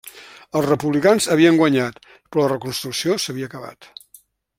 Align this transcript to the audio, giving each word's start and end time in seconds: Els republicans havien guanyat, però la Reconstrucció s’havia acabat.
Els 0.59 0.67
republicans 0.69 1.27
havien 1.35 1.59
guanyat, 1.59 1.99
però 2.15 2.45
la 2.45 2.49
Reconstrucció 2.53 3.19
s’havia 3.25 3.51
acabat. 3.51 3.91